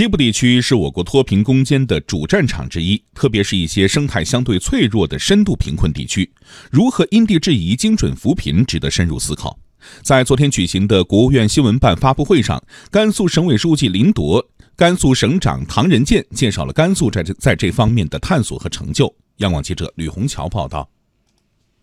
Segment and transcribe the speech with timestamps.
[0.00, 6.32] 西部地区是我国脱贫攻坚的主战场之一，特别是一些生态相对脆弱的深度贫困地区，
[6.70, 9.58] 如何因地制宜、精准扶贫，值得深入思考。
[10.00, 14.42] 在昨天举行的国务院新闻办发布会上，甘肃省委书记林铎、
[14.74, 19.14] 甘肃省长唐仁健介绍了甘肃在这在这方面的探索和成就。
[19.40, 20.88] 央广记者吕红桥报道。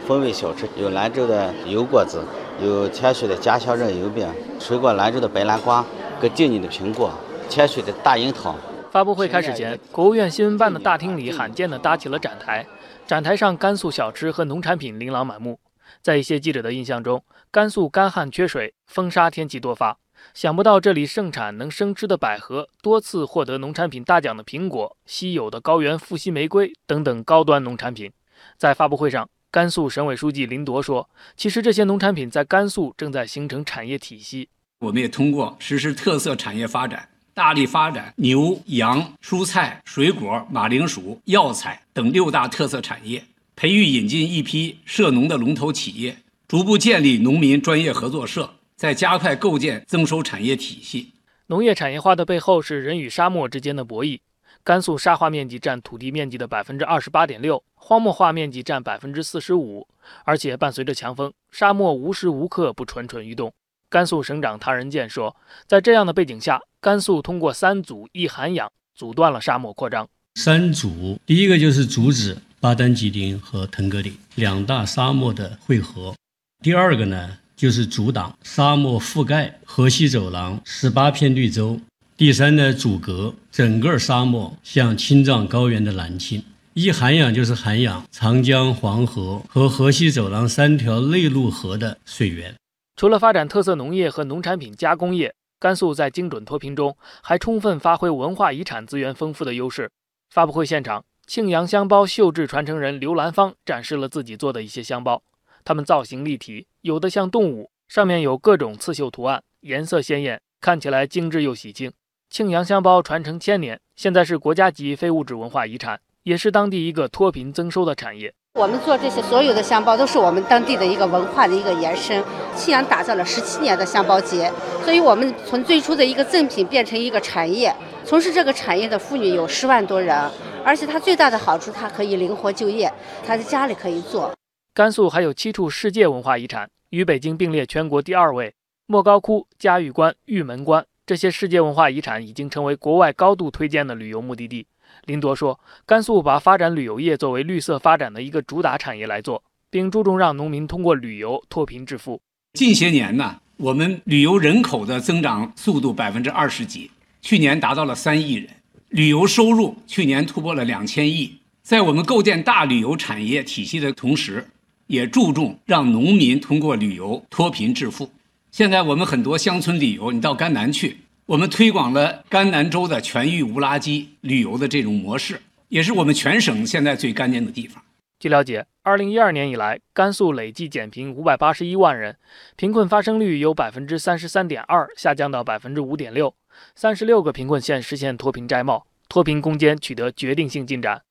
[0.07, 2.23] 风味小吃有兰州的油果子，
[2.63, 4.27] 有天水的家乡热油饼，
[4.59, 5.85] 水果兰州的白南瓜，
[6.19, 7.13] 跟静宁的苹果，
[7.49, 8.55] 天水的大樱桃。
[8.91, 12.65] 发布会开始前，国务院新闻办的大厅里罕见地搭起了展台，
[13.05, 15.59] 展台上甘肃小吃和农产品琳琅满目。
[16.01, 19.97] 在一些记者的印象中，甘肃干旱缺水，风沙天气多发。
[20.33, 28.11] 想不到这里盛产能生吃的百合，多次获得农产品大奖的苹果，稀有的高原富硒玫瑰等等高端农产品。
[28.57, 29.29] 在发布会上。
[29.49, 34.49] 甘肃省委书记林铎说：“其实这些农产品在甘肃正在形成产业体系。
[34.79, 43.23] 我们也通过实施特色产业发展，大力发展牛羊、蔬菜、水果、马铃薯、药材等六大特色产业，
[43.55, 51.13] 培育引进一批涉农的龙头企业，逐步建立农民专业合作社，在加快构建增收产业体系。
[51.45, 54.19] 农业产业化的背后是人与沙漠之间的博弈。”
[54.65, 59.87] 甘肃沙化面积占土地面积的百分之二十八点六，荒漠化面积占百分之四十五，
[60.23, 63.53] 而且伴随着强风，沙漠无时无刻不蠢蠢欲动。
[63.89, 65.33] 甘肃省长唐仁健说，
[65.65, 70.05] 在这样的背景下，甘肃通过三阻一涵养，阻断了沙漠扩张。
[70.35, 76.13] 三阻，第一个就是阻止巴丹吉林和腾格里两大沙漠的汇合；
[76.61, 81.79] 第二个呢，就是阻挡沙漠覆盖河西走廊十八片绿洲。
[82.17, 86.43] 第三呢，阻隔整个沙漠向青藏高原的南侵。
[86.73, 92.53] 一涵养就是涵养长江、黄河和河西走廊三条内陆河的水源。
[92.97, 99.91] 除了发展特色农业和农产品加工业，甘肃在精准脱贫中还充分发挥文化遗产资源丰富的优势。
[100.31, 105.21] 发布会现场，庆阳香包绣制传承人刘兰芳展示了自己做的一些香包，
[105.63, 111.91] 它们造型立体，有的像动物，上面有各种刺绣图案，颜色鲜艳，看起来精致又喜庆。
[112.31, 118.33] 庆阳香包传承千年，现在是国家级非物质文化遗产，也是当地一个脱贫增收的产业。
[118.57, 122.23] 我们做这些所有的香包，都是我们当地的一个文化的一个延伸。
[122.55, 124.51] 庆阳打造了十七年的香包节，
[124.83, 127.71] 所以我们从最初的一个赠品变成一个产业。
[128.03, 130.27] 从事这个产业的妇女有十万多人，
[130.65, 132.91] 而且它最大的好处，它可以灵活就业，
[133.23, 134.33] 它在家里可以做。
[134.73, 138.55] 甘肃还有七处世界文化遗产，与北京并列全国第二位：
[138.87, 140.83] 莫高窟、嘉峪关、玉门关。
[141.05, 144.65] 这些世界文化遗产已经成为国外高度推荐的旅游目的地。
[145.05, 152.19] 林铎说：“甘肃把发展旅游业作为绿色发展的一个主打产业来做，并注重让农民通过旅游脱贫致富。
[152.53, 156.91] 近些年呢，我们旅游人口的增长速度百分之二十几，
[157.21, 158.49] 去年达到了三亿人，
[158.89, 161.37] 旅游收入去年突破了两千亿。
[161.61, 164.47] 在我们构建大旅游产业体系的同时，
[164.87, 168.09] 也注重让农民通过旅游脱贫致富。”
[168.49, 170.97] 现在我们很多乡村旅游，你到甘南去，
[171.27, 177.83] 我们推广了甘南州的全域无垃圾旅游的这种模式，也是我们全省现在最干净的地方。
[178.17, 182.15] 据了解，二零一二年以来，甘肃累计减贫五百八十一万人，
[182.55, 186.33] 贫困发生率由百分之三十三点二下降到百分之五点六，
[186.75, 191.01] 三十六个贫困县实现脱贫摘帽，脱贫攻坚取得决定性进展。